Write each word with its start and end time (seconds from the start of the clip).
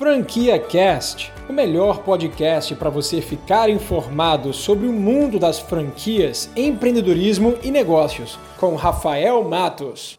Franquia 0.00 0.58
Cast, 0.58 1.30
o 1.46 1.52
melhor 1.52 2.02
podcast 2.02 2.74
para 2.74 2.88
você 2.88 3.20
ficar 3.20 3.68
informado 3.68 4.50
sobre 4.50 4.86
o 4.86 4.92
mundo 4.94 5.38
das 5.38 5.58
franquias, 5.58 6.48
empreendedorismo 6.56 7.58
e 7.62 7.70
negócios, 7.70 8.38
com 8.58 8.76
Rafael 8.76 9.44
Matos. 9.44 10.18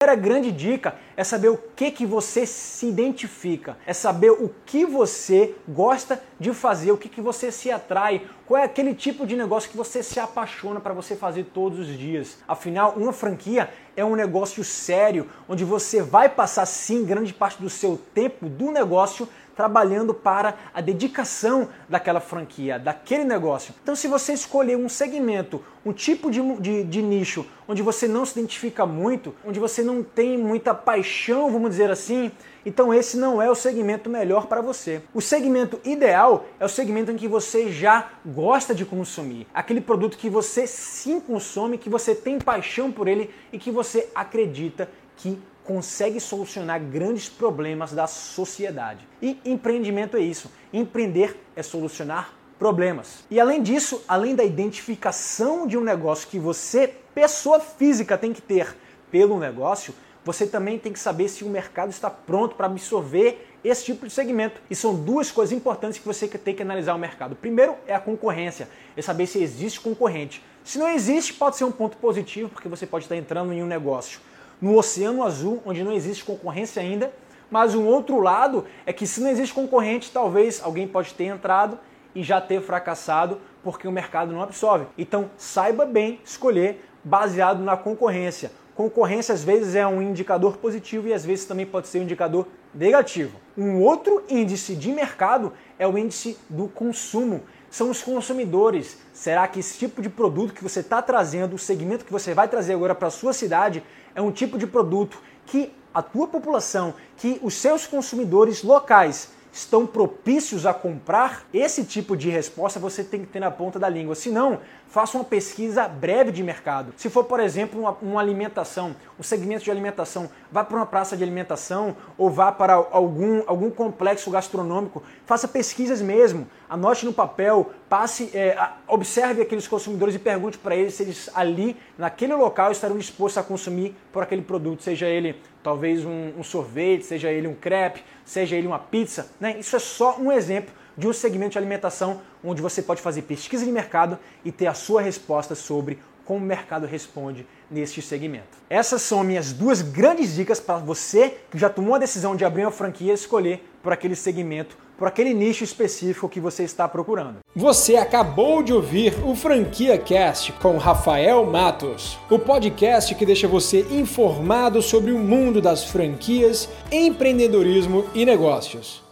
A 0.00 0.14
grande 0.14 0.52
dica 0.52 0.94
é 1.16 1.24
saber 1.24 1.48
o 1.48 1.58
que, 1.74 1.90
que 1.90 2.06
você 2.06 2.46
se 2.46 2.86
identifica, 2.86 3.76
é 3.84 3.92
saber 3.92 4.30
o 4.30 4.48
que 4.64 4.86
você 4.86 5.52
gosta 5.66 6.22
de 6.42 6.52
fazer, 6.52 6.90
o 6.90 6.98
que, 6.98 7.08
que 7.08 7.20
você 7.20 7.52
se 7.52 7.70
atrai, 7.70 8.26
qual 8.46 8.60
é 8.60 8.64
aquele 8.64 8.94
tipo 8.94 9.24
de 9.24 9.36
negócio 9.36 9.70
que 9.70 9.76
você 9.76 10.02
se 10.02 10.18
apaixona 10.18 10.80
para 10.80 10.92
você 10.92 11.14
fazer 11.14 11.44
todos 11.54 11.78
os 11.78 11.96
dias. 11.96 12.38
Afinal, 12.48 12.94
uma 12.96 13.12
franquia 13.12 13.70
é 13.96 14.04
um 14.04 14.16
negócio 14.16 14.64
sério, 14.64 15.28
onde 15.48 15.64
você 15.64 16.02
vai 16.02 16.28
passar 16.28 16.66
sim 16.66 17.04
grande 17.04 17.32
parte 17.32 17.62
do 17.62 17.70
seu 17.70 17.96
tempo 18.12 18.48
do 18.48 18.72
negócio 18.72 19.28
trabalhando 19.54 20.12
para 20.12 20.54
a 20.74 20.80
dedicação 20.80 21.68
daquela 21.88 22.20
franquia, 22.20 22.78
daquele 22.78 23.22
negócio. 23.22 23.74
Então, 23.82 23.94
se 23.94 24.08
você 24.08 24.32
escolher 24.32 24.76
um 24.76 24.88
segmento, 24.88 25.62
um 25.84 25.92
tipo 25.92 26.30
de, 26.30 26.40
de, 26.56 26.84
de, 26.84 27.02
nicho 27.02 27.46
onde 27.68 27.82
você 27.82 28.08
não 28.08 28.24
se 28.24 28.38
identifica 28.38 28.84
muito, 28.84 29.34
onde 29.44 29.60
você 29.60 29.82
não 29.82 30.02
tem 30.02 30.36
muita 30.36 30.74
paixão, 30.74 31.52
vamos 31.52 31.70
dizer 31.70 31.90
assim, 31.90 32.32
então 32.64 32.92
esse 32.92 33.16
não 33.16 33.40
é 33.40 33.50
o 33.50 33.54
segmento 33.54 34.08
melhor 34.08 34.46
para 34.46 34.60
você. 34.60 35.02
O 35.12 35.20
segmento 35.20 35.80
ideal 35.84 36.46
é 36.58 36.64
o 36.64 36.68
segmento 36.68 37.10
em 37.10 37.16
que 37.16 37.28
você 37.28 37.70
já 37.70 38.10
gosta 38.24 38.74
de 38.74 38.84
consumir, 38.84 39.46
aquele 39.52 39.80
produto 39.80 40.16
que 40.16 40.30
você 40.30 40.66
sim 40.66 41.20
consome, 41.20 41.78
que 41.78 41.90
você 41.90 42.14
tem 42.14 42.38
paixão 42.38 42.90
por 42.90 43.08
ele 43.08 43.30
e 43.52 43.58
que 43.58 43.70
você 43.70 44.08
acredita 44.14 44.88
que 45.16 45.38
consegue 45.64 46.18
solucionar 46.20 46.80
grandes 46.80 47.28
problemas 47.28 47.92
da 47.92 48.06
sociedade. 48.06 49.06
E 49.20 49.38
empreendimento 49.44 50.16
é 50.16 50.20
isso. 50.20 50.50
Empreender 50.72 51.36
é 51.54 51.62
solucionar 51.62 52.34
problemas. 52.58 53.24
E 53.30 53.40
além 53.40 53.62
disso, 53.62 54.04
além 54.06 54.34
da 54.34 54.44
identificação 54.44 55.66
de 55.66 55.76
um 55.76 55.80
negócio 55.80 56.28
que 56.28 56.38
você, 56.38 56.94
pessoa 57.14 57.60
física, 57.60 58.18
tem 58.18 58.32
que 58.32 58.42
ter 58.42 58.76
pelo 59.10 59.38
negócio, 59.38 59.94
você 60.24 60.46
também 60.46 60.78
tem 60.78 60.92
que 60.92 60.98
saber 60.98 61.28
se 61.28 61.44
o 61.44 61.48
mercado 61.48 61.90
está 61.90 62.08
pronto 62.08 62.54
para 62.54 62.66
absorver 62.66 63.48
esse 63.64 63.84
tipo 63.84 64.06
de 64.06 64.12
segmento. 64.12 64.60
E 64.70 64.74
são 64.74 64.94
duas 64.94 65.30
coisas 65.30 65.56
importantes 65.56 65.98
que 65.98 66.06
você 66.06 66.28
tem 66.28 66.54
que 66.54 66.62
analisar 66.62 66.94
o 66.94 66.98
mercado. 66.98 67.34
Primeiro 67.34 67.76
é 67.86 67.94
a 67.94 68.00
concorrência, 68.00 68.68
é 68.96 69.02
saber 69.02 69.26
se 69.26 69.42
existe 69.42 69.80
concorrente. 69.80 70.42
Se 70.64 70.78
não 70.78 70.88
existe, 70.88 71.34
pode 71.34 71.56
ser 71.56 71.64
um 71.64 71.72
ponto 71.72 71.96
positivo, 71.96 72.48
porque 72.48 72.68
você 72.68 72.86
pode 72.86 73.04
estar 73.04 73.16
entrando 73.16 73.52
em 73.52 73.62
um 73.62 73.66
negócio 73.66 74.20
no 74.60 74.78
Oceano 74.78 75.24
Azul, 75.24 75.60
onde 75.66 75.82
não 75.82 75.92
existe 75.92 76.24
concorrência 76.24 76.80
ainda. 76.80 77.12
Mas 77.50 77.74
um 77.74 77.84
outro 77.84 78.20
lado 78.20 78.64
é 78.86 78.92
que 78.92 79.06
se 79.06 79.20
não 79.20 79.28
existe 79.28 79.52
concorrente, 79.52 80.10
talvez 80.10 80.62
alguém 80.62 80.86
pode 80.86 81.12
ter 81.14 81.24
entrado 81.24 81.78
e 82.14 82.22
já 82.22 82.40
ter 82.40 82.62
fracassado 82.62 83.40
porque 83.62 83.88
o 83.88 83.92
mercado 83.92 84.32
não 84.32 84.40
absorve. 84.40 84.86
Então 84.96 85.30
saiba 85.36 85.84
bem 85.84 86.20
escolher 86.24 86.84
baseado 87.04 87.62
na 87.62 87.76
concorrência. 87.76 88.52
Concorrência 88.74 89.34
às 89.34 89.44
vezes 89.44 89.74
é 89.74 89.86
um 89.86 90.00
indicador 90.00 90.56
positivo 90.56 91.08
e 91.08 91.12
às 91.12 91.24
vezes 91.24 91.44
também 91.44 91.66
pode 91.66 91.88
ser 91.88 91.98
um 91.98 92.02
indicador 92.02 92.46
negativo. 92.74 93.38
Um 93.56 93.80
outro 93.80 94.24
índice 94.30 94.74
de 94.74 94.90
mercado 94.90 95.52
é 95.78 95.86
o 95.86 95.98
índice 95.98 96.38
do 96.48 96.68
consumo. 96.68 97.42
São 97.70 97.90
os 97.90 98.02
consumidores. 98.02 98.96
Será 99.12 99.46
que 99.46 99.60
esse 99.60 99.78
tipo 99.78 100.00
de 100.00 100.08
produto 100.08 100.54
que 100.54 100.62
você 100.62 100.80
está 100.80 101.02
trazendo, 101.02 101.54
o 101.54 101.58
segmento 101.58 102.04
que 102.04 102.12
você 102.12 102.32
vai 102.32 102.48
trazer 102.48 102.72
agora 102.72 102.94
para 102.94 103.08
a 103.08 103.10
sua 103.10 103.32
cidade, 103.32 103.82
é 104.14 104.22
um 104.22 104.32
tipo 104.32 104.56
de 104.56 104.66
produto 104.66 105.20
que 105.44 105.72
a 105.92 106.00
tua 106.00 106.26
população, 106.26 106.94
que 107.16 107.38
os 107.42 107.54
seus 107.54 107.86
consumidores 107.86 108.62
locais 108.62 109.30
estão 109.52 109.86
propícios 109.86 110.64
a 110.64 110.72
comprar? 110.72 111.44
Esse 111.52 111.84
tipo 111.84 112.16
de 112.16 112.30
resposta 112.30 112.80
você 112.80 113.04
tem 113.04 113.20
que 113.20 113.26
ter 113.26 113.38
na 113.38 113.50
ponta 113.50 113.78
da 113.78 113.88
língua. 113.88 114.14
Se 114.14 114.30
não, 114.30 114.58
faça 114.88 115.16
uma 115.16 115.24
pesquisa 115.24 115.86
breve 115.86 116.32
de 116.32 116.42
mercado. 116.42 116.94
Se 116.96 117.10
for, 117.10 117.24
por 117.24 117.38
exemplo, 117.38 117.80
uma, 117.80 117.96
uma 118.00 118.20
alimentação, 118.20 118.96
um 119.18 119.22
segmento 119.22 119.64
de 119.64 119.70
alimentação, 119.70 120.30
vá 120.50 120.64
para 120.64 120.76
uma 120.76 120.86
praça 120.86 121.16
de 121.16 121.22
alimentação 121.22 121.96
ou 122.16 122.30
vá 122.30 122.50
para 122.50 122.74
algum, 122.74 123.42
algum 123.46 123.70
complexo 123.70 124.30
gastronômico, 124.30 125.02
faça 125.26 125.46
pesquisas 125.46 126.00
mesmo, 126.00 126.46
anote 126.68 127.04
no 127.04 127.12
papel, 127.12 127.70
passe, 127.92 128.30
é, 128.32 128.56
observe 128.88 129.42
aqueles 129.42 129.68
consumidores 129.68 130.14
e 130.14 130.18
pergunte 130.18 130.56
para 130.56 130.74
eles 130.74 130.94
se 130.94 131.02
eles 131.02 131.28
ali, 131.34 131.76
naquele 131.98 132.32
local, 132.32 132.72
estarão 132.72 132.96
dispostos 132.96 133.36
a 133.36 133.42
consumir 133.42 133.94
por 134.10 134.22
aquele 134.22 134.40
produto, 134.40 134.82
seja 134.82 135.06
ele 135.06 135.36
talvez 135.62 136.02
um, 136.02 136.32
um 136.38 136.42
sorvete, 136.42 137.02
seja 137.04 137.30
ele 137.30 137.46
um 137.46 137.54
crepe, 137.54 138.02
seja 138.24 138.56
ele 138.56 138.66
uma 138.66 138.78
pizza. 138.78 139.30
Né? 139.38 139.58
Isso 139.58 139.76
é 139.76 139.78
só 139.78 140.16
um 140.18 140.32
exemplo 140.32 140.72
de 140.96 141.06
um 141.06 141.12
segmento 141.12 141.52
de 141.52 141.58
alimentação 141.58 142.22
onde 142.42 142.62
você 142.62 142.80
pode 142.80 143.02
fazer 143.02 143.22
pesquisa 143.22 143.62
de 143.62 143.70
mercado 143.70 144.18
e 144.42 144.50
ter 144.50 144.68
a 144.68 144.74
sua 144.74 145.02
resposta 145.02 145.54
sobre 145.54 145.98
como 146.24 146.38
o 146.38 146.46
mercado 146.46 146.86
responde 146.86 147.46
neste 147.70 148.02
segmento. 148.02 148.58
Essas 148.68 149.02
são 149.02 149.24
minhas 149.24 149.52
duas 149.52 149.82
grandes 149.82 150.34
dicas 150.34 150.60
para 150.60 150.78
você 150.78 151.38
que 151.50 151.58
já 151.58 151.68
tomou 151.68 151.94
a 151.94 151.98
decisão 151.98 152.36
de 152.36 152.44
abrir 152.44 152.64
uma 152.64 152.70
franquia 152.70 153.12
e 153.12 153.14
escolher 153.14 153.64
por 153.82 153.92
aquele 153.92 154.14
segmento, 154.14 154.76
por 154.96 155.08
aquele 155.08 155.34
nicho 155.34 155.64
específico 155.64 156.28
que 156.28 156.38
você 156.38 156.62
está 156.62 156.88
procurando. 156.88 157.38
Você 157.56 157.96
acabou 157.96 158.62
de 158.62 158.72
ouvir 158.72 159.14
o 159.24 159.34
Franquia 159.34 159.98
Cast 159.98 160.52
com 160.52 160.76
Rafael 160.78 161.44
Matos, 161.44 162.18
o 162.30 162.38
podcast 162.38 163.14
que 163.14 163.26
deixa 163.26 163.48
você 163.48 163.80
informado 163.90 164.80
sobre 164.80 165.10
o 165.10 165.18
mundo 165.18 165.60
das 165.60 165.84
franquias, 165.84 166.68
empreendedorismo 166.90 168.04
e 168.14 168.24
negócios. 168.24 169.02